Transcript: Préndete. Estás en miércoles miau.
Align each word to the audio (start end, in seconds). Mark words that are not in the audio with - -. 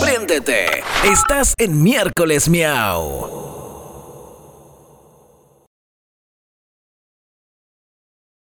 Préndete. 0.00 0.82
Estás 1.04 1.54
en 1.58 1.82
miércoles 1.82 2.48
miau. 2.48 3.41